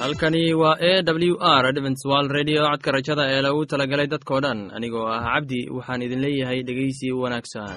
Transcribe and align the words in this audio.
halkani 0.00 0.54
waa 0.54 0.76
a 0.80 1.02
w 1.02 1.36
r 1.40 1.66
adventswal 1.66 2.28
redio 2.36 2.62
codka 2.70 2.90
rajada 2.96 3.24
ee 3.34 3.40
lagu 3.46 3.62
talagalay 3.72 4.06
dadkoo 4.14 4.40
dhan 4.44 4.60
anigoo 4.76 5.06
ah 5.16 5.20
cabdi 5.34 5.60
waxaan 5.76 6.02
idin 6.06 6.20
leeyahay 6.24 6.60
dhegeysi 6.68 7.06
wanaagsan 7.22 7.76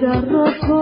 guitarra 0.00 0.79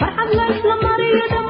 فرحب 0.00 0.28
ليس 0.38 0.64
مريضا 0.84 1.45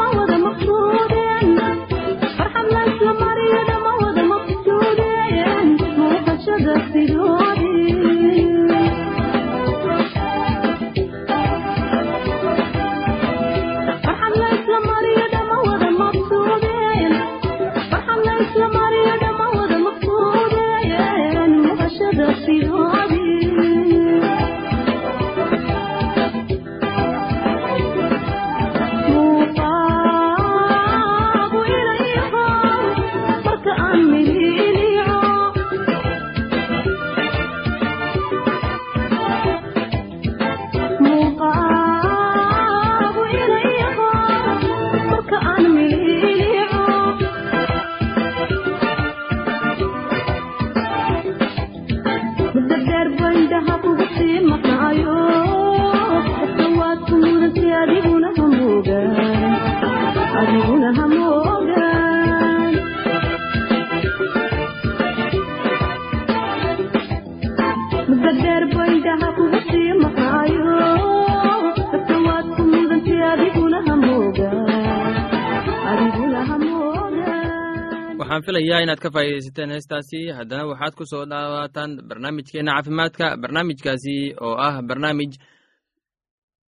filayaa 78.67 78.83
inaad 78.85 78.99
ka 79.01 79.11
faa'iidaysateen 79.11 79.71
heestaasi. 79.71 80.21
Haddana 80.37 80.67
waxaad 80.67 80.95
ku 80.99 81.05
soo 81.07 81.25
dhawaataan 81.25 82.01
barnaamijkeenna 82.09 82.73
caafimaadka 82.75 83.37
barnaamijkaasi 83.43 84.35
oo 84.41 84.57
ah 84.59 84.83
barnaamij 84.83 85.33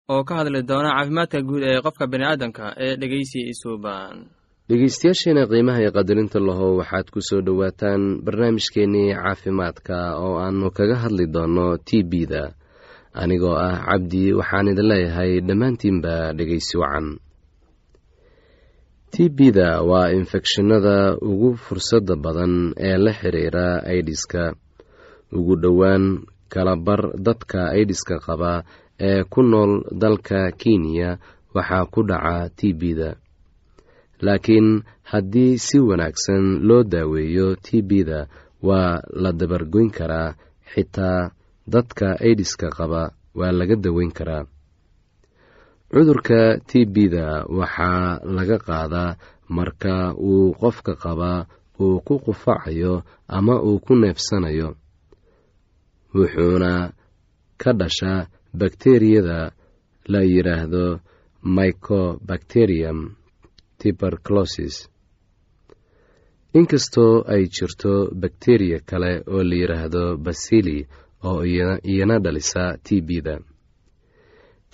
oo 0.10 0.24
ka 0.24 0.36
hadli 0.36 0.62
doona 0.64 0.90
caafimaadka 0.98 1.42
guud 1.42 1.64
ee 1.64 1.82
qofka 1.82 2.06
bini'aadanka 2.12 2.66
ee 2.78 2.96
dhegeysi 3.02 3.40
isuuban 3.54 4.16
dhegeystayaasheena 4.70 5.48
qiimaha 5.52 5.80
iyo 5.82 5.92
qadarinta 5.98 6.40
lahow 6.40 6.78
waxaad 6.80 7.08
ku 7.14 7.20
soo 7.22 7.42
dhowaataan 7.42 8.22
barnaamijkeennii 8.26 9.14
caafimaadka 9.24 9.98
oo 10.24 10.38
aannu 10.44 10.70
kaga 10.78 10.96
hadli 11.04 11.26
doonno 11.34 11.78
t 11.78 12.04
b-da 12.12 12.44
anigoo 13.22 13.56
ah 13.58 13.76
cabdi 13.90 14.34
waxaan 14.40 14.68
idin 14.72 14.88
leeyahay 14.92 15.32
dhammaantiinba 15.48 16.34
dhegeysi 16.38 16.78
wacan 16.82 17.08
t 19.12 19.30
b-da 19.30 19.82
waa 19.90 20.12
infekshinada 20.20 21.18
ugu 21.30 21.50
fursadda 21.66 22.16
badan 22.24 22.54
ee 22.88 22.98
la 23.06 23.12
xiriira 23.20 23.68
aidiska 23.92 24.44
ugu 25.38 25.56
dhowaan 25.64 26.06
kalabar 26.54 27.02
dadka 27.26 27.60
aidiska 27.78 28.16
qaba 28.26 28.54
ee 29.10 29.24
ku 29.32 29.42
nool 29.52 29.72
dalka 30.02 30.40
kenya 30.62 31.10
waxaa 31.56 31.86
ku 31.94 32.00
dhaca 32.10 32.50
t 32.58 32.74
b-da 32.80 33.10
laakiin 34.26 34.70
haddii 35.12 35.54
si 35.66 35.78
wanaagsan 35.90 36.44
loo 36.68 36.84
daaweeyo 36.94 37.48
t 37.66 37.82
b-da 37.90 38.20
waa 38.68 39.02
la 39.24 39.32
dabargoyn 39.40 39.90
karaa 39.98 40.30
xitaa 40.72 41.32
dadka 41.74 42.08
aidiska 42.26 42.68
qaba 42.78 43.02
waa 43.40 43.52
laga 43.60 43.76
daweyn 43.86 44.12
karaa 44.18 44.44
cudurka 45.92 46.60
t 46.68 46.86
b-da 46.94 47.46
waxaa 47.60 48.20
laga 48.36 48.58
qaadaa 48.68 49.12
marka 49.58 49.96
uu 50.30 50.54
qofka 50.62 50.94
qabaa 51.04 51.40
uu 51.84 52.00
ku 52.08 52.16
qufacayo 52.26 52.94
ama 53.38 53.56
uu 53.68 53.80
ku 53.86 53.94
neefsanayo. 54.02 54.70
Wuxuuna 56.16 56.74
ka 57.62 57.72
dhashaa 57.80 58.28
bakteriyada 58.60 59.40
la 60.12 60.22
yidhaahdo 60.34 60.86
mycobacterium 61.56 63.00
tuberculosis. 63.80 64.76
Inkastoo 66.58 67.24
ay 67.34 67.44
jirto 67.56 67.94
bakteriya 68.22 68.80
kale 68.90 69.12
oo 69.34 69.44
la 69.50 69.56
yidhaahdo 69.62 70.04
basili 70.26 70.78
oo 71.24 71.42
iyana 71.92 72.16
dhalisa 72.24 72.64
t 72.86 73.02
b-da 73.08 73.36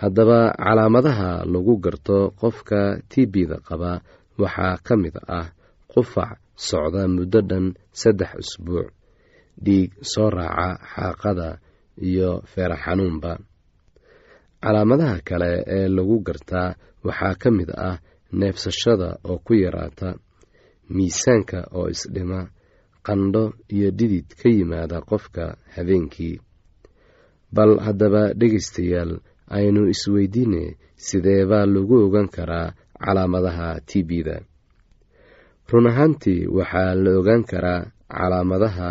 haddaba 0.00 0.40
calaamadaha 0.64 1.30
lagu 1.52 1.74
garto 1.84 2.18
qofka 2.40 2.80
t 3.10 3.26
b-da 3.32 3.56
qaba 3.68 3.92
waxaa 4.42 4.76
ka 4.86 4.94
mid 5.02 5.16
ah 5.38 5.48
qufac 5.92 6.32
socda 6.68 7.02
muddo 7.14 7.40
dhan 7.50 7.66
saddex 8.00 8.30
usbuuc 8.42 8.88
dhiig 9.64 9.90
soo 10.12 10.28
raaca 10.36 10.68
xaaqada 10.92 11.48
iyo 12.08 12.30
feera 12.52 12.76
xanuunba. 12.84 13.32
Calaamadaha 14.62 15.16
kale 15.28 15.50
ee 15.76 15.88
lagu 15.96 16.16
gartaa 16.26 16.68
waxaa 17.06 17.34
ka 17.42 17.48
mid 17.58 17.70
ah 17.88 17.96
neefsashada 18.38 19.08
oo 19.30 19.38
ku 19.46 19.52
yaraata 19.64 20.08
miisaanka 20.96 21.58
oo 21.78 21.86
isdhima 21.94 22.40
qandho 23.06 23.44
iyo 23.74 23.88
dhidid 23.98 24.26
ka 24.40 24.48
yimaada 24.56 24.98
qofka 25.10 25.44
habeenkii. 25.74 26.36
Bal 27.54 27.72
haddaba 27.86 28.22
dhegaystayaal 28.40 29.12
aynu 29.56 29.88
isweydiine 29.92 30.62
sidee 30.96 31.44
baa 31.50 31.66
lagu 31.66 31.96
ogan 32.06 32.28
karaa 32.36 32.74
calaamadaha 33.04 33.80
t 33.88 34.02
b-da 34.08 34.36
run 35.70 35.86
ahaantii 35.90 36.46
waxaa 36.56 36.94
la 36.94 37.10
ogaan 37.18 37.44
karaa 37.50 37.80
calaamadaha 38.16 38.88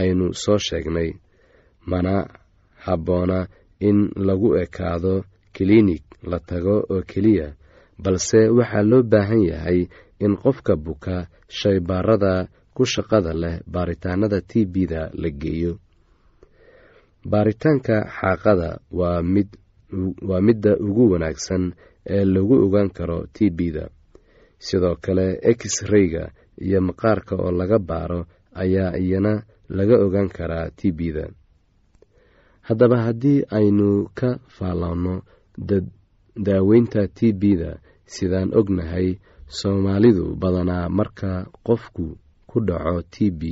aynu 0.00 0.34
soo 0.42 0.58
sheegnay 0.66 1.10
mana 1.90 2.14
habboona 2.84 3.38
in 3.88 3.98
lagu 4.28 4.48
ekaado 4.64 5.24
kiliinig 5.54 6.02
la 6.30 6.38
tago 6.48 6.76
oo 6.94 7.02
keliya 7.10 7.48
balse 8.02 8.40
waxaa 8.58 8.82
loo 8.90 9.02
baahan 9.12 9.42
yahay 9.50 9.80
in 10.24 10.32
qofka 10.42 10.76
buka 10.76 11.16
shaybaarada 11.58 12.48
ku 12.74 12.82
shaqada 12.92 13.32
leh 13.42 13.56
baaritaanada 13.72 14.40
t 14.40 14.64
b-da 14.72 15.02
la 15.22 15.30
geeyo. 15.40 15.72
Baaritaanka 17.30 17.96
xaaqada 18.16 18.68
waa 18.98 19.22
mid 19.22 19.48
waa 20.28 20.40
midda 20.46 20.72
ugu 20.86 21.10
wanaagsan 21.12 21.64
ee 22.06 22.24
lagu 22.24 22.54
ogaan 22.64 22.90
karo 22.90 23.18
t 23.34 23.50
b-da 23.50 23.84
sidoo 24.66 24.96
kale 25.04 25.26
x-rayga 25.58 26.24
iyo 26.66 26.80
maqaarka 26.88 27.34
oo 27.44 27.50
laga 27.60 27.78
baaro 27.78 28.20
ayaa 28.62 28.96
iyana 29.02 29.32
laga 29.68 29.96
ogaan 30.04 30.28
karaa 30.36 30.70
t 30.78 30.92
b-da 30.98 31.24
haddaba 32.68 32.96
haddii 33.06 33.38
aynu 33.58 33.88
ka 34.18 34.28
faalloonno 34.56 35.14
daaweynta 36.46 37.08
t 37.16 37.32
b-da 37.40 37.70
sidaan 38.14 38.50
ognahay 38.58 39.08
soomaalidu 39.58 40.24
badanaa 40.42 40.88
marka 40.98 41.30
qofku 41.66 42.06
ku 42.50 42.56
dhaco 42.68 43.02
t 43.12 43.30
b 43.30 43.42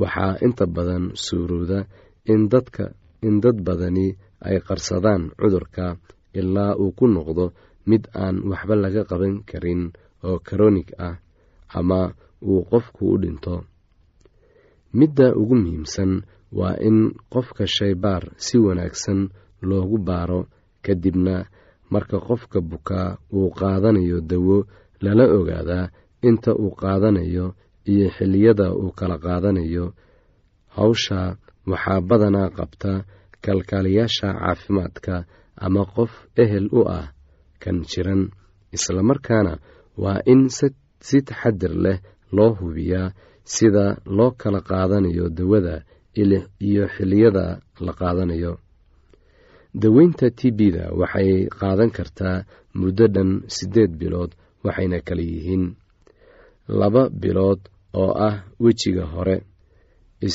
waxaa 0.00 0.34
inta 0.46 0.64
badan 0.76 1.04
dadka 2.52 2.84
in 3.26 3.40
dad 3.40 3.58
badani 3.66 4.06
ay 4.48 4.58
qarsadaan 4.66 5.22
cudurka 5.40 5.86
ilaa 6.38 6.72
uu 6.82 6.92
ku 6.98 7.04
noqdo 7.14 7.44
mid 7.90 8.02
aan 8.22 8.36
waxba 8.50 8.74
laga 8.84 9.02
qaban 9.10 9.34
karin 9.48 9.82
oo 10.26 10.36
karonig 10.46 10.88
ah 11.06 11.16
ama 11.78 12.00
uu 12.50 12.60
qofku 12.70 13.02
u 13.14 13.16
dhinto. 13.22 13.54
Midda 14.98 15.26
ugu 15.40 15.54
muhiimsan 15.62 16.12
waa 16.58 16.76
in 16.88 16.98
qofka 17.32 17.64
shaybaar 17.76 18.22
si 18.44 18.56
wanaagsan 18.64 19.20
loogu 19.68 19.98
baaro 20.08 20.40
kadibna 20.84 21.36
marka 21.92 22.18
qofka 22.28 22.58
bukaa 22.70 23.08
uu 23.36 23.48
qaadanayo 23.58 24.18
dawo 24.30 24.56
lala 25.04 25.24
ogaadaa 25.38 25.86
inta 26.28 26.50
uu 26.62 26.72
qaadanayo 26.82 27.46
iyo 27.92 28.06
xilliyada 28.16 28.66
uu 28.80 28.90
kala 28.98 29.16
qaadanayo. 29.24 29.84
Hawsha 30.76 31.20
waxaa 31.70 32.00
badanaa 32.08 32.48
qabta 32.58 32.92
kalkaaliyaasha 33.44 34.28
caafimaadka 34.40 35.14
ama 35.66 35.82
qof 35.94 36.12
ehel 36.42 36.66
u 36.78 36.80
ah 36.98 37.06
kan 37.62 37.76
jiran. 37.90 38.22
Islamarkaana 38.76 39.52
waa 40.02 40.20
in 40.32 40.42
si 41.06 41.18
taxadir 41.28 41.74
leh 41.84 41.98
loo 42.36 42.50
hubiyaa 42.60 43.08
sida 43.54 43.86
loo 44.16 44.30
kala 44.40 44.60
qaadanayo 44.70 45.26
dawada 45.38 45.74
iyo 46.68 46.84
xilliyada 46.94 47.46
la 47.86 47.92
qaadanayo. 48.00 48.52
Daweynta 49.82 50.26
t 50.38 50.50
b-da 50.58 50.84
waxay 51.00 51.30
qaadan 51.60 51.90
kartaa 51.96 52.44
muddo 52.78 53.06
dhan 53.14 53.30
siddeed 53.56 53.92
bilood 54.00 54.30
waxayna 54.64 54.98
kala 55.08 55.22
yihiin 55.32 55.64
laba 56.80 57.02
bilood 57.22 57.60
oo 58.02 58.12
ah 58.28 58.36
wejiga 58.64 59.04
hore 59.12 59.36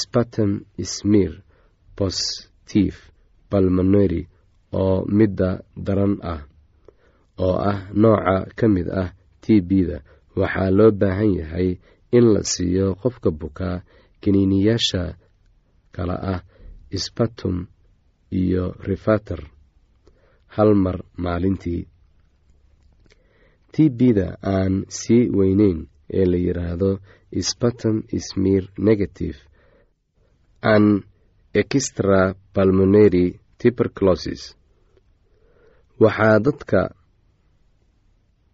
spatem 0.01 0.51
smir 0.93 1.31
positif 2.67 3.11
balmoneri 3.49 4.27
oo 4.73 5.05
midda 5.07 5.63
daran 5.85 6.19
ah 6.21 6.43
oo 7.39 7.55
ah 7.71 7.87
nooca 8.01 8.35
ka 8.57 8.67
mid 8.67 8.87
ah 8.91 9.11
t 9.41 9.61
b-da. 9.67 9.97
Waxaa 10.35 10.69
loo 10.77 10.91
baahan 10.91 11.31
yahay 11.39 11.69
in 12.11 12.25
la 12.33 12.41
siiyo 12.43 12.95
qofka 13.01 13.29
bukaa 13.39 13.81
kiniiniyaasha 14.21 15.15
kala 15.95 16.15
ah 16.33 16.41
spatum 17.03 17.67
iyo 18.31 18.75
rifater 18.87 19.41
hal 20.55 20.71
mar 20.75 20.97
maalintii. 21.23 21.87
T 23.71 23.89
b-da 23.97 24.27
aan 24.43 24.73
sii 24.99 25.29
weyneyn 25.37 25.79
ee 26.17 26.25
la 26.31 26.37
yidhaahdo 26.45 26.89
spatum 27.49 27.95
smir 28.27 28.63
negative 28.77 29.37
an 30.61 31.03
extra 31.61 32.19
balmoneri 32.55 33.25
tuberculosis. 33.59 34.41
Waxaa 36.03 36.39
dadka 36.45 36.81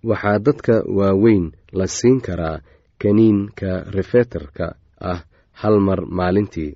waxaa 0.09 0.39
dadka 0.45 0.75
waaweyn 0.97 1.45
la 1.79 1.85
siin 1.87 2.17
karaa 2.27 2.57
kaniinka 3.01 3.71
rifeterka 3.95 4.65
ah 5.11 5.19
hal 5.61 5.75
mar 5.87 5.99
maalintii. 6.19 6.71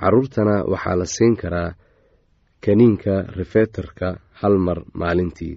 Caruurtana 0.00 0.56
waxaa 0.72 0.96
la 1.00 1.06
siin 1.14 1.34
karaa 1.42 1.70
kaniinka 2.64 3.14
rifeterka 3.38 4.08
hal 4.40 4.54
mar 4.66 4.78
maalintii. 5.00 5.56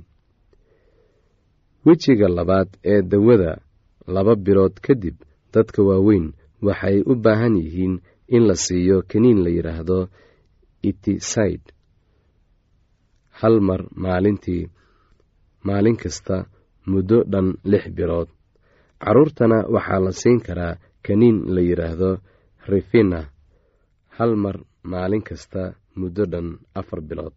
Wejiga 1.85 2.27
labaad 2.37 2.69
ee 2.91 3.01
dawada 3.01 3.51
laba 4.07 4.35
bilood 4.35 4.75
kadib 4.85 5.15
dadka 5.53 5.79
waaweyn 5.89 6.25
waxay 6.67 6.97
u 7.05 7.15
baahan 7.23 7.55
yihiin 7.63 7.95
in 8.35 8.43
la 8.49 8.55
siiyo 8.65 8.97
kaniin 9.11 9.39
la 9.45 9.49
yidhaahdo 9.57 9.99
itiside 10.89 11.67
hal 13.41 13.55
mar 13.67 13.81
maalintii 14.05 14.63
maalin 15.67 15.97
kasta 16.03 16.35
muddo 16.91 17.17
dhan 17.31 17.47
lix 17.71 17.83
bilood 17.97 18.29
caruurtana 19.03 19.57
waxaa 19.75 19.99
la 20.05 20.11
siin 20.21 20.39
karaa 20.47 20.73
kaniin 21.07 21.37
la 21.55 21.61
yidhaahdo 21.69 22.09
rifina. 22.71 23.19
Hal 24.17 24.31
mar 24.43 24.55
maalin 24.91 25.23
kasta 25.29 25.61
muddo 25.99 26.23
dhan 26.31 26.47
afar 26.79 26.99
bilood. 27.09 27.33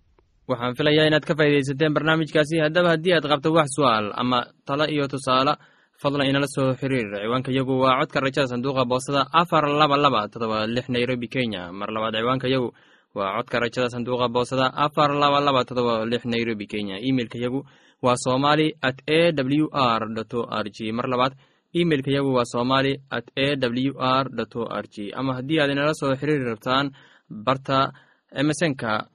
Waxaan 0.51 0.75
filayaa 0.79 1.07
inaad 1.09 1.25
ka 1.29 1.35
faaidaysateen 1.39 1.95
barnaamijkaasi. 1.97 2.55
Haddaba 2.65 2.89
haddii 2.95 3.15
aad 3.17 3.27
qabto 3.33 3.49
wax 3.59 3.69
su'aal 3.77 4.07
ama 4.23 4.39
talo 4.67 4.85
iyo 4.95 5.05
tusaale 5.13 5.53
fadlan 6.01 6.29
inala 6.31 6.47
soo 6.55 6.75
xiriir. 6.81 7.09
Ciwaanka 7.23 7.51
yagu 7.59 7.75
waa 7.83 7.99
codka 8.01 8.21
rajada 8.21 8.49
sanduuqa 8.53 8.85
boostada 8.91 9.23
afar 9.33 9.65
laba 9.81 9.97
laba 9.97 10.29
todoba 10.33 10.67
lix 10.67 10.89
nairobi 10.89 11.29
kenya. 11.29 11.73
Mar 11.73 11.89
labaad 11.95 12.15
ciwaanka 12.21 12.49
yagu 12.55 12.69
waa 13.15 13.37
codka 13.37 13.57
rajada 13.65 13.89
sanduuqa 13.95 14.29
boostada 14.35 14.67
afar 14.85 15.11
laba 15.23 15.41
laba 15.41 15.65
todoba 15.65 16.05
lix 16.05 16.23
nairobi 16.25 16.67
kenya. 16.67 16.97
Imeilka 17.09 17.39
yagu 17.45 17.61
waa 18.03 18.17
somali 18.17 18.75
at 18.83 18.99
a 19.09 19.33
w 19.33 19.69
r 19.73 20.03
o 20.05 20.43
r 20.63 20.67
g. 20.77 20.93
Mar 20.93 21.07
labaad 21.09 21.33
imeilka 21.73 22.11
yagu 22.11 22.31
waa 22.37 22.45
somali 22.45 22.93
at 23.11 23.27
a 23.37 23.57
w 23.57 23.93
r 23.99 24.27
o 24.61 24.63
r 24.69 24.85
g. 24.95 25.13
Ama 25.17 25.35
haddii 25.39 25.61
aad 25.61 25.71
inala 25.71 25.95
soo 25.95 26.13
xiriiri 26.21 26.45
rabtaan 26.45 26.93
barta 27.31 27.93
emesonka 28.41 29.09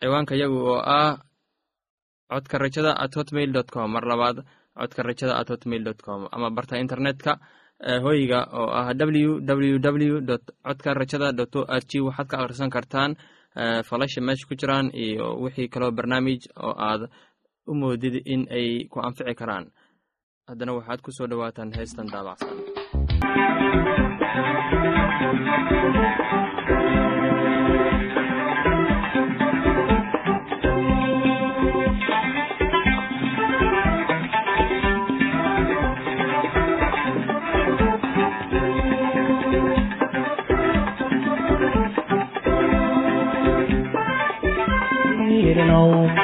ciwaanka 0.00 0.34
yagu 0.42 0.58
oo 0.72 0.80
ah 0.82 1.14
codka 2.30 2.58
rajada 2.58 2.92
at 2.98 3.14
hotmail 3.14 3.52
dot 3.52 3.70
com. 3.70 3.92
Mar 3.94 4.02
labaad 4.02 4.42
codka 4.78 5.02
rajada 5.08 5.34
at 5.40 5.48
hotmail 5.52 5.82
dot 5.88 6.00
com 6.06 6.20
ama 6.32 6.50
barta 6.50 6.78
internetka 6.84 7.32
hoyga 8.04 8.40
oo 8.60 8.68
ah 8.80 8.88
w 8.94 9.40
w 9.40 9.78
w 9.78 10.20
dot 10.20 10.44
codka 10.66 10.94
rajada 10.94 11.32
dot 11.32 11.56
o 11.56 11.62
r 11.80 11.82
g 11.90 12.00
waxaad 12.06 12.26
ka 12.30 12.36
akhrisan 12.42 12.70
kartaan 12.76 13.10
falasha 13.88 14.20
meesha 14.26 14.46
ku 14.48 14.54
jiraan 14.60 14.86
iyo 15.04 15.26
wixii 15.44 15.68
kaloo 15.68 15.90
barnaamij 15.98 16.42
oo 16.66 16.74
aad 16.88 17.02
u 17.70 17.72
moodid 17.80 18.14
in 18.34 18.42
ay 18.50 18.68
ku 18.92 19.00
anfici 19.00 19.34
karaan. 19.40 19.64
Haddana 20.48 20.72
waxaad 20.78 21.00
ku 21.04 21.10
soo 21.16 21.26
dhowaataan 21.30 21.72
heestan 21.76 22.06
daabacsan 22.12 22.52
know 45.62 46.23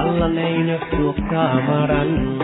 allanaynaku 0.00 1.04
kamaran 1.30 2.10
noolayso 2.24 2.36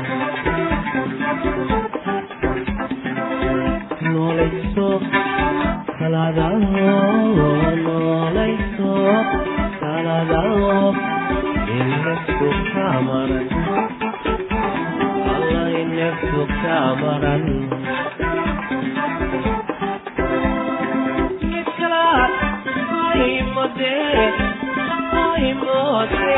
kaladao 10.18 10.58
noolayso 10.58 10.94
kaladao 10.94 10.96
inaku 11.78 12.48
kamaran 12.74 13.50
allaynaku 15.34 16.42
kamaran 16.62 17.46
midkalaad 21.52 22.34
aimode 23.12 23.94
aimode 25.24 26.36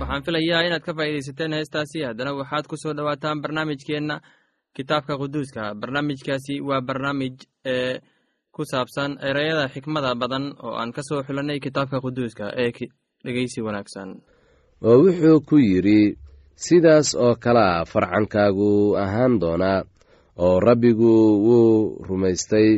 waxaan 0.00 0.22
filayaa 0.26 0.62
inaad 0.66 0.82
ka 0.86 0.92
faa'iidaysateen 0.98 1.52
heestaasi 1.58 1.98
haddana 2.08 2.32
waxaad 2.40 2.66
ku 2.70 2.76
soo 2.82 2.92
dhowaataan 2.96 3.42
barnaamijkeenna 3.42 4.16
kitaabka 4.76 5.18
quduuska. 5.22 5.74
Barnaamijkaasi 5.80 6.54
waa 6.68 6.80
barnaamij 6.88 7.34
ee 7.72 7.98
ku 8.54 8.62
saabsan 8.72 9.10
ereyada 9.28 9.68
xikmada 9.74 10.14
badan 10.22 10.44
oo 10.64 10.74
aan 10.80 10.92
ka 10.92 11.02
soo 11.08 11.22
xulanay 11.26 11.58
kitaabka 11.66 12.00
quduuska 12.04 12.44
ee 12.62 12.70
dhegeysi 13.24 13.60
wanaagsan. 13.66 14.08
Oo 14.86 14.96
wuxuu 15.04 15.38
ku 15.48 15.56
yidhi 15.58 16.00
sidaas 16.64 17.08
oo 17.24 17.34
kalea 17.44 17.84
farcankaagu 17.92 18.70
ahaan 19.04 19.34
doonaa 19.42 19.80
oo 20.46 20.56
rabbigu 20.68 21.12
wuu 21.46 22.04
rumaystay 22.08 22.70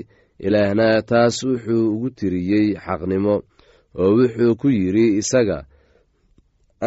ilaahna 0.46 0.88
taas 1.10 1.36
wuxuu 1.48 1.84
ugu 1.94 2.08
tiriyey 2.18 2.66
xaqnimo 2.84 3.34
oo 4.00 4.10
wuxuu 4.18 4.54
ku 4.60 4.68
yidhi 4.78 5.06
isaga 5.20 5.58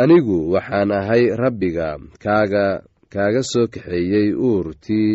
anigu 0.02 0.38
waxaan 0.54 0.92
ahay 1.00 1.24
rabbiga 1.44 1.88
kaaga 2.24 2.66
kaaga 3.14 3.42
soo 3.52 3.68
kaxeeyey 3.74 4.28
uurtii 4.48 5.12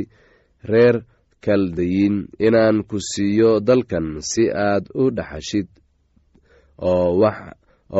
reer 0.70 0.96
kaldayin 1.44 2.16
inaan 2.46 2.76
ku 2.88 2.96
siiyo 3.10 3.50
dalkan 3.68 4.06
si 4.30 4.42
aad 4.68 4.84
u 5.02 5.04
dhaxashid. 5.16 5.68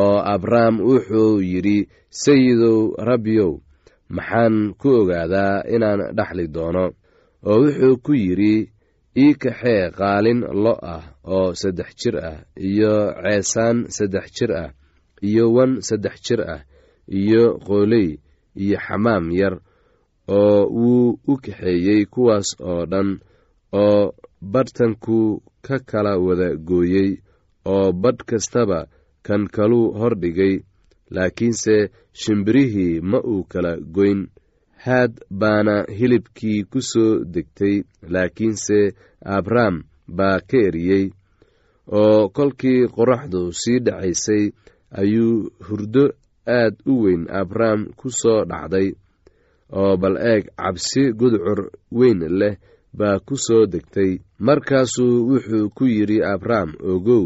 Oo 0.01 0.17
abrahm 0.33 0.75
wuxuu 0.89 1.41
yidhi 1.51 1.77
sayidow 2.21 2.79
rabbiyow 3.09 3.51
maxaan 4.15 4.55
ku 4.81 4.89
ogaadaa 5.01 5.55
inaan 5.75 6.01
dhaxli 6.17 6.45
doono 6.55 6.85
oo 7.49 7.57
wuxuu 7.63 7.95
ku 8.05 8.11
yidhi 8.23 8.55
ii 9.23 9.33
kaxee 9.43 9.83
qaalin 9.99 10.39
lo 10.63 10.73
ah 10.95 11.03
oo 11.35 11.47
saddex 11.61 11.89
jir 11.99 12.15
ah 12.29 12.37
iyo 12.69 12.93
ceesaan 13.23 13.77
saddex 13.95 14.25
jir 14.37 14.51
ah 14.63 14.69
iyo 15.27 15.43
wan 15.55 15.71
saddex 15.87 16.15
jir 16.25 16.41
ah 16.55 16.61
iyo 17.19 17.43
qooley 17.67 18.09
iyo 18.63 18.77
xamaam 18.85 19.25
yar 19.39 19.55
oo 20.37 20.59
wuu 20.79 21.07
u 21.31 21.33
kaxeeyey 21.43 22.01
kuwaas 22.13 22.47
oo 22.69 22.81
dhan 22.91 23.09
oo 23.83 24.01
badhtanku 24.53 25.17
ka 25.65 25.75
kala 25.89 26.13
wada 26.25 26.49
gooyey 26.67 27.09
oo 27.73 27.87
badh 28.01 28.21
kastaba 28.29 28.79
kan 29.25 29.43
kaluu 29.55 29.85
hordhigay 29.99 30.53
laakiinse 31.15 31.75
shimbirihii 32.21 33.01
ma 33.01 33.19
uu 33.33 33.43
kala 33.51 33.71
goyn. 33.95 34.21
Haad 34.85 35.13
baana 35.29 35.75
hilibkii 35.97 36.63
ku 36.71 36.79
soo 36.91 37.13
degtay 37.33 37.75
laakiinse 38.13 38.77
abrahm 39.37 39.75
baa 40.17 40.39
ka 40.49 40.57
eriyey. 40.67 41.05
Oo 41.99 42.29
kolkii 42.35 42.87
qoraxdu 42.95 43.41
sii 43.61 43.79
dhacaysay 43.85 44.43
ayuu 44.99 45.35
hurdo 45.67 46.03
aad 46.57 46.73
u 46.91 46.93
weyn 47.03 47.23
abrahm 47.41 47.79
ku 47.99 48.07
soo 48.21 48.41
dhacday. 48.49 48.87
Oo 49.79 49.93
bal 50.01 50.15
eeg 50.31 50.43
cabsi 50.59 51.03
gudcur 51.19 51.59
weyn 51.97 52.19
leh 52.39 52.55
baa 52.99 53.17
ku 53.27 53.35
soo 53.45 53.63
degtay. 53.73 54.11
Markaasuu 54.45 55.15
wuxuu 55.29 55.69
ku 55.77 55.83
yidhi 55.95 56.17
abrahm 56.33 56.69
ogow 56.91 57.25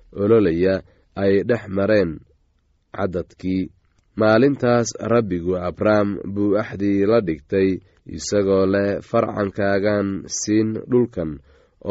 ololaya 0.15 0.81
ay 1.15 1.43
dhex 1.49 1.63
mareen 1.67 2.19
caddadkii. 2.95 3.69
Maalintaas 4.19 4.91
rabbigu 4.99 5.55
abrahm 5.55 6.19
buu 6.33 6.57
axdii 6.59 7.05
la 7.07 7.19
dhigtay 7.21 7.79
isagoo 8.05 8.65
leh 8.73 8.99
farcankaagan 9.09 10.27
siin 10.27 10.69
dhulkan 10.91 11.39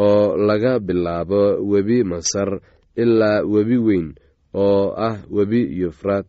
oo 0.05 0.37
laga 0.37 0.79
bilaabo 0.79 1.43
webi 1.71 2.05
masar 2.05 2.61
ilaa 3.03 3.41
webi 3.53 3.79
weyn 3.87 4.09
oo 4.55 4.93
ah 5.09 5.17
webi 5.37 5.63
yufraad 5.81 6.27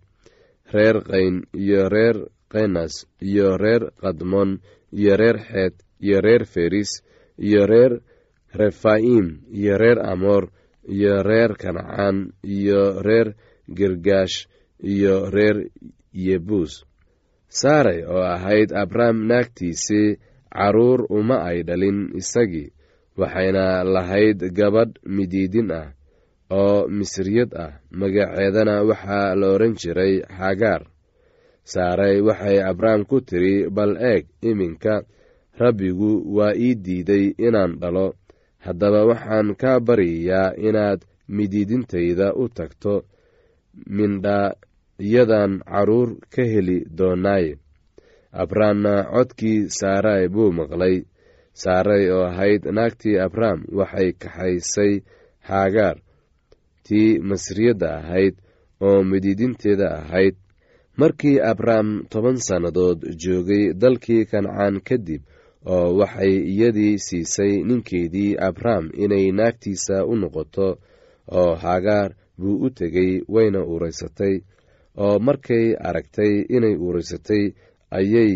reer 0.73 0.97
qayn 1.03 1.43
iyo 1.53 1.89
reer 1.91 2.17
kenas 2.51 2.93
iyo 3.19 3.57
reer 3.59 3.91
kadmon 4.01 4.59
iyo 4.95 5.13
reer 5.19 5.37
xeed 5.43 5.75
iyo 5.99 6.17
reer 6.25 6.43
feris 6.47 7.03
iyo 7.37 7.67
reer 7.67 7.99
refaim 8.55 9.43
iyo 9.51 9.77
reer 9.77 9.99
amoor 10.11 10.47
iyo 10.87 11.23
reer 11.23 11.51
kancaan 11.57 12.31
iyo 12.43 13.01
reer 13.01 13.35
girgaash 13.67 14.47
iyo 14.83 15.29
reer 15.29 15.69
yebuus. 16.13 16.85
Saaray 17.47 18.03
oo 18.07 18.23
ahayd 18.23 18.71
abrahm 18.73 19.27
naagtiisii 19.27 20.17
carruur 20.51 21.05
uma 21.09 21.43
ay 21.49 21.63
dhalin 21.63 22.11
isagii 22.15 22.71
waxayna 23.19 23.83
lahayd 23.83 24.39
gabadh 24.57 24.95
midiidin 25.05 25.71
ah 25.71 25.87
oo 26.49 26.87
misriyad 26.87 27.51
ah. 27.55 27.71
Magaceedana 27.91 28.83
waxaa 28.89 29.35
la 29.35 29.47
odhan 29.55 29.75
jiray 29.79 30.23
xagaar 30.37 30.83
saaray 31.63 32.21
waxay 32.27 32.57
abrahm 32.63 33.03
ku 33.09 33.21
tiri 33.21 33.69
bal 33.69 33.93
eeg 33.99 34.25
iminka 34.41 35.03
rabbigu 35.59 36.11
waa 36.35 36.55
ii 36.55 36.75
diiday 36.75 37.25
inaan 37.37 37.77
dhalo 37.81 38.15
haddaba 38.65 39.01
waxaan 39.11 39.55
kaa 39.61 39.79
baryayaa 39.87 40.53
inaad 40.67 41.01
midiidintayda 41.37 42.27
u 42.41 42.45
tagto 42.57 42.93
mindhayadan 43.97 45.51
carruur 45.71 46.09
ka 46.33 46.43
heli 46.53 46.77
doonaaye 46.97 47.53
abrahamna 48.43 48.93
codkii 49.13 49.59
saaray 49.79 50.27
buu 50.33 50.51
maqlay. 50.59 50.97
Saaray 51.61 52.03
oo 52.15 52.23
ahayd 52.31 52.63
naagtii 52.75 53.17
abraham 53.25 53.59
waxay 53.79 54.09
kaxaysay 54.21 54.93
haagaar 55.49 55.97
tii 56.85 57.19
masriyadda 57.29 57.89
ahayd 57.99 58.35
oo 58.87 59.03
midiidinteeda 59.03 59.87
ahayd. 59.99 60.35
Markii 60.99 61.37
abraham 61.51 61.89
toban 62.11 62.37
sannadood 62.47 62.99
joogay 63.23 63.63
dalkii 63.81 64.23
kancaan 64.31 64.75
kadib 64.87 65.21
oo 65.65 65.87
waxay 65.99 66.33
iyadii 66.53 66.97
siisay 67.05 67.53
ninkeedii 67.67 68.35
abraham 68.47 68.89
inay 69.03 69.31
naagtiisa 69.31 70.05
u 70.05 70.15
noqoto 70.15 70.67
oo 71.39 71.55
haagaar 71.63 72.11
buu 72.39 72.57
u 72.65 72.69
tegey 72.69 73.21
wayna 73.33 73.59
uuraysatay 73.65 74.35
oo 74.97 75.19
markay 75.19 75.65
aragtay 75.87 76.33
inay 76.55 76.75
uuraysatay 76.75 77.43
ayay 77.97 78.33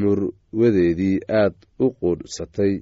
murwadeedii 0.00 1.18
aad 1.40 1.54
u 1.84 1.86
quudhsatay 2.00 2.74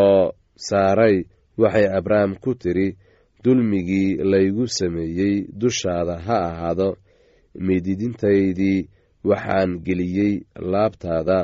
oo 0.00 0.32
saaray 0.68 1.16
waxay 1.58 1.86
abraham 1.98 2.32
ku 2.42 2.54
tiri 2.54 2.88
dulmigii 3.44 4.16
laygu 4.32 4.66
sameeyey 4.78 5.46
dushaada 5.60 6.14
ha 6.26 6.36
ahaado 6.50 6.88
miididintaydii 7.66 8.88
waxaan 9.24 9.70
geliyey 9.86 10.34
laabtaada 10.72 11.38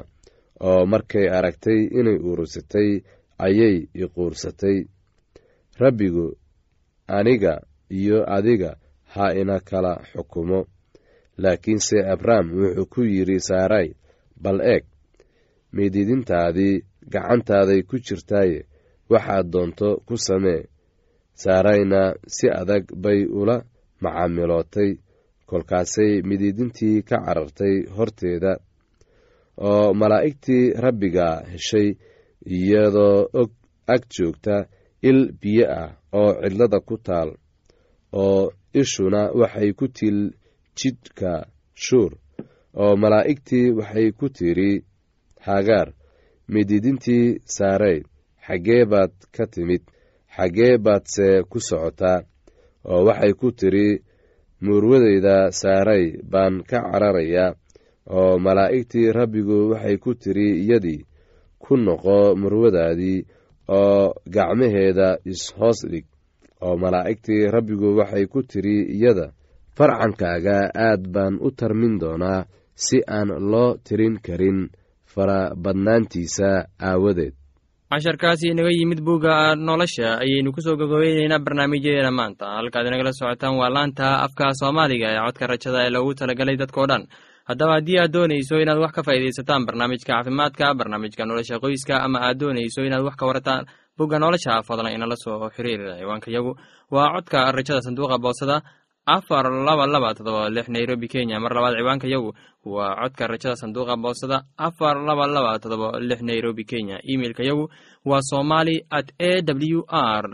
oo 0.68 0.82
markay 0.92 1.26
aragtay 1.36 1.80
inay 1.98 2.18
uuraysatay 2.28 2.90
ayay 3.46 3.76
iquursatay 4.02 4.76
rabbigu 5.82 6.26
aniga 7.16 7.54
iyo 7.98 8.18
adiga 8.36 8.70
ha 9.14 9.24
ina 9.40 9.56
kala 9.68 9.92
xukumo. 10.12 10.60
Laakiinse 11.42 11.96
abraham 12.12 12.46
wuxuu 12.58 12.86
ku 12.92 13.00
yidhi 13.12 13.38
saaray 13.48 13.88
bal 14.42 14.58
eeg 14.72 14.84
miididintaadii 15.74 16.74
gacantaaday 17.12 17.80
ku 17.88 17.96
jirtaaye 18.06 18.58
waxaad 19.12 19.46
doonto 19.52 19.88
ku 20.06 20.14
samee. 20.26 20.62
Saarayna 21.42 22.02
si 22.34 22.46
adag 22.60 22.84
bay 23.04 23.20
ula 23.40 23.56
macaamilootay 24.02 24.90
kolkaasay 25.48 26.12
midiidintii 26.28 26.98
ka 27.08 27.16
carartay 27.26 27.74
horteeda 27.96 28.52
oo 29.68 29.94
malaa'igtii 30.00 30.72
rabbiga 30.84 31.26
heshay 31.52 31.88
iyadoo 32.56 33.18
og 33.40 33.50
ag 33.94 34.02
joogta 34.14 34.56
il 35.08 35.20
biyo 35.40 35.66
ah 35.80 35.90
oo 36.18 36.30
cidlada 36.42 36.78
ku 36.88 36.96
taal 37.06 37.30
oo 38.22 38.52
ishuna 38.80 39.20
waxay 39.40 39.70
ku 39.78 39.86
til 39.98 40.18
jidhka 40.78 41.32
shuur 41.84 42.12
oo 42.82 42.92
malaa'igtii 43.02 43.70
waxay 43.78 44.08
ku 44.18 44.26
tidhi 44.36 44.70
hagaar 45.46 45.88
midiidintii 46.52 47.26
saaray 47.56 47.98
xaggee 48.46 48.84
baad 48.92 49.12
ka 49.34 49.44
timid 49.52 49.82
xaggee 50.36 50.74
baadse 50.84 51.26
ku 51.50 51.58
socotaa 51.68 52.18
oo 52.90 53.00
waxay 53.08 53.32
ku 53.40 53.48
tidhi 53.60 53.88
muurwadayda 54.64 55.36
saaray 55.60 56.04
baan 56.32 56.54
ka 56.70 56.78
cararayaa 56.90 57.56
oo 58.10 58.38
malaa'igtii 58.38 59.12
rabbigu 59.12 59.70
waxay 59.72 59.96
ku 59.98 60.14
tidhi 60.14 60.48
iyadii 60.64 61.00
ku 61.58 61.76
noqo 61.76 62.36
murwadaadii 62.36 63.24
oo 63.68 64.12
gacmaheeda 64.34 65.08
is-hoos 65.24 65.80
dhig. 65.90 66.04
Oo 66.64 66.76
malaa'igtii 66.76 67.50
rabbigu 67.54 67.96
waxay 67.98 68.26
ku 68.26 68.42
tidhi 68.42 68.76
iyada 68.96 69.26
farcankaaga 69.76 70.56
aad 70.86 71.02
baan 71.14 71.34
u 71.40 71.50
tarmin 71.50 71.98
doonaa 72.00 72.44
si 72.74 72.98
aan 73.16 73.28
loo 73.50 73.76
tirin 73.86 74.16
karin 74.26 74.68
farabadnaantiisa 75.14 76.48
aawadeed. 76.88 77.34
Casharkaasi 77.90 78.48
inaga 78.50 78.70
yimid 78.78 79.00
bugga 79.06 79.54
nolosha 79.54 80.18
ayaynu 80.22 80.52
ku 80.52 80.60
soo 80.60 80.76
gogobeyneynaa 80.76 81.38
barnaamijyadeena 81.46 82.10
maanta. 82.10 82.46
Halkaad 82.58 82.86
inagala 82.86 83.12
socotaan 83.12 83.56
waa 83.60 83.70
laanta 83.76 84.06
afka 84.26 84.54
soomaaliga 84.60 85.08
ee 85.14 85.20
codka 85.26 85.46
rajada 85.46 85.78
ee 85.86 85.90
loogu 85.94 86.14
talagalay 86.14 86.56
dadkao 86.56 86.86
dhan 86.90 87.02
haddaba 87.48 87.72
haddii 87.76 87.98
aad 88.00 88.12
doonayso 88.16 88.56
inaad 88.62 88.78
wax 88.84 88.92
ka 88.96 89.02
faa'iidaysataan 89.06 89.66
barnaamijka 89.66 90.08
caafimaadka 90.12 90.74
barnaamijka 90.78 91.26
nolosha 91.28 91.60
qoyska 91.64 91.94
ama 92.06 92.18
aad 92.26 92.38
doonayso 92.40 92.80
inaad 92.88 93.04
wax 93.08 93.16
ka 93.20 93.26
warataan 93.28 93.62
bugga 93.98 94.18
nolosha 94.18 94.62
fadlan 94.68 94.94
inala 94.96 95.16
soo 95.24 95.50
xiriir 95.56 95.80
ciwaankayagu 96.00 96.52
waa 96.94 97.08
codka 97.14 97.52
rajada 97.56 97.80
sanduuqa 97.86 98.18
boosada 98.24 98.56
afar 99.06 99.44
laba 99.66 99.84
laba 99.86 100.14
todoba 100.14 100.48
lix 100.48 100.68
nairobi 100.68 101.08
kenya. 101.08 101.36
Mar 101.40 101.52
labaad 101.52 101.76
ciwaanka 101.76 102.08
yagu 102.08 102.32
waa 102.64 102.96
codka 103.00 103.26
rajada 103.32 103.56
sanduuqa 103.56 103.96
boosada 103.96 104.36
afar 104.56 104.96
laba 105.08 105.26
laba 105.26 105.58
todoba 105.58 106.00
lix 106.00 106.20
nairobi 106.22 106.64
kenya. 106.64 106.96
Imeilka 107.04 107.42
yagu 107.44 107.68
waa 108.04 108.20
somali 108.30 108.80
at 108.90 109.12
a 109.20 109.42
w 109.44 109.84
r 109.88 110.24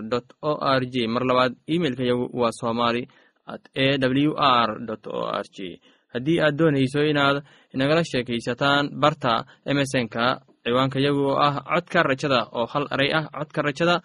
o 0.43 0.53
r 0.79 0.83
g. 0.93 1.07
Mar 1.09 1.23
labaad 1.27 1.53
imeilka 1.67 2.05
yagu 2.11 2.31
waa 2.41 2.53
somali 2.61 3.09
at 3.47 3.63
a 3.75 3.99
w 3.99 4.35
r 4.39 4.71
o 5.11 5.21
r 5.27 5.45
g 5.55 5.81
haddii 6.15 6.39
aad 6.45 6.55
doonayso 6.61 7.01
inaad 7.11 7.37
inagala 7.75 8.03
sheekaysataan 8.11 8.85
barta 9.03 9.33
emesonka 9.71 10.25
ciwaanka 10.65 10.99
yagu 11.07 11.23
oo 11.33 11.39
ah 11.47 11.55
codka 11.71 12.03
rajada 12.11 12.41
oo 12.59 12.67
hal 12.73 12.85
eray 12.95 13.11
ah 13.19 13.25
codka 13.37 13.61
rajada 13.69 13.97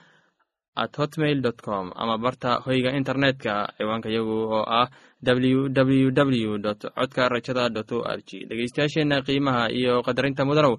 at 0.84 0.94
hotmail 1.00 1.40
dot 1.46 1.60
com 1.68 1.86
ama 2.02 2.16
barta 2.26 2.50
hoyga 2.66 2.90
internetka 3.00 3.54
ciwaanka 3.78 4.10
yagu 4.18 4.36
oo 4.58 4.64
ah 4.80 4.88
w 5.24 5.70
w 5.70 6.12
w 6.12 6.58
dot 6.66 6.82
codka 6.98 7.24
rajada 7.36 7.70
dot 7.76 7.92
o 7.92 8.00
r 8.18 8.20
g 8.28 8.46
dhegeystayaasheenna 8.50 9.18
qiimaha 9.28 9.64
iyo 9.80 9.94
qadarinta 10.08 10.46
mudanow 10.50 10.76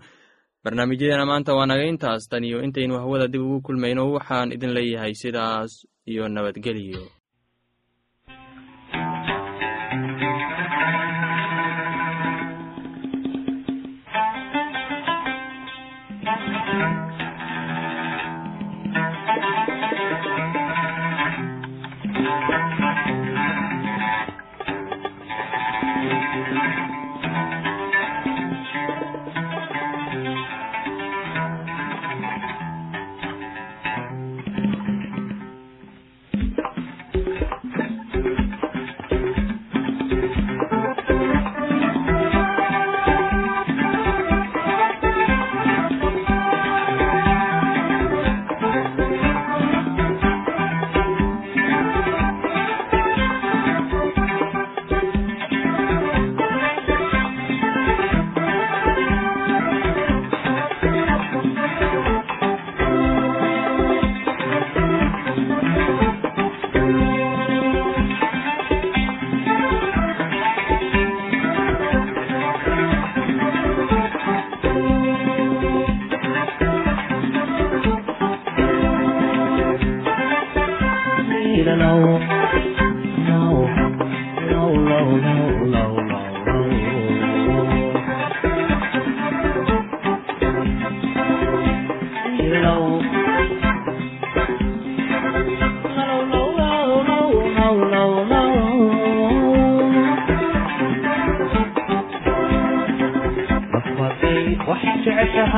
barnaamijyadeena 0.64 1.26
maanta 1.30 1.54
waa 1.58 1.66
naga 1.70 1.84
intaas. 1.92 2.22
Tan 2.30 2.44
iyo 2.44 2.58
intaynu 2.66 2.94
hawada 3.02 3.26
dib 3.32 3.42
ugu 3.42 3.60
kulmayno 3.66 4.02
waxaan 4.16 4.52
idin 4.56 4.72
leeyahay 4.76 5.14
sidaas 5.22 5.72
iyo 6.12 6.28
nabadgelyo 6.28 7.02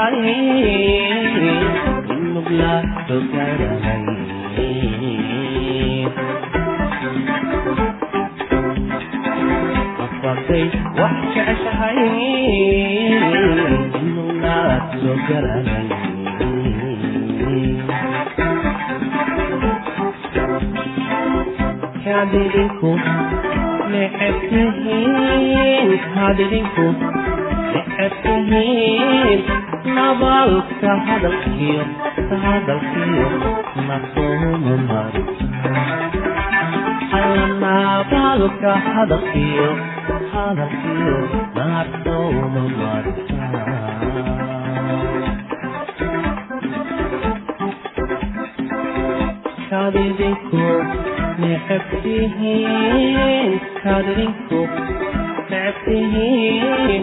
wax 0.08 0.24
jeceshahay 0.24 1.68
in 2.12 2.22
mugla 2.34 2.72
dogaranay 3.08 4.04
afartay 10.04 10.64
wax 11.00 11.14
jeceshahay 11.34 11.98
in 13.98 14.06
mugla 14.16 14.56
dogaranay 15.02 15.86
kaadidinku 22.04 22.90
necebtihiin 23.92 25.90
kaadidinku 26.14 26.86
necebtihiin 26.94 26.94
nabalka 26.94 27.37
hadalkiyo 31.18 31.84
hadalkiyo 32.42 33.28
nasuuma 33.88 34.74
marisa 34.88 35.46
alla 37.18 37.46
nabalka 37.62 38.72
hadalkiyo 38.94 39.68
hadalkiyo 40.32 41.16
nasuuma 41.56 42.62
marisa 42.78 43.46
kaadidinku 49.70 50.64
necebtihiin 51.42 53.52
kaadidinku 53.82 54.60
necebtihiin 55.50 57.02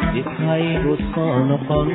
dibhaygu 0.13 0.93
soo 1.13 1.35
noqon 1.49 1.87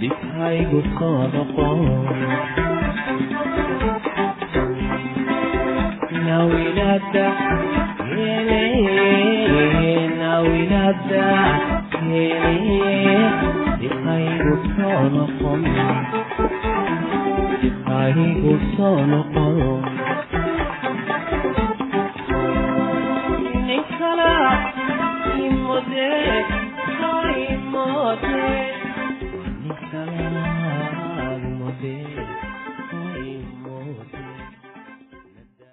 dibhaygu 0.00 0.80
soo 0.96 1.20
noqon 1.34 1.78
nawilada 6.26 7.26
weniye 8.16 9.94
nawilada 10.20 11.26
weniye 12.10 12.98
dibhaygu 13.80 14.54
soo 14.76 15.02
Mother, 31.58 32.49